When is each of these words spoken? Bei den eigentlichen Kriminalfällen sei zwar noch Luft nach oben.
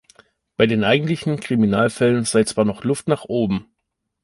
Bei 0.57 0.65
den 0.65 0.83
eigentlichen 0.83 1.39
Kriminalfällen 1.39 2.25
sei 2.25 2.43
zwar 2.45 2.65
noch 2.65 2.83
Luft 2.83 3.07
nach 3.07 3.25
oben. 3.25 3.67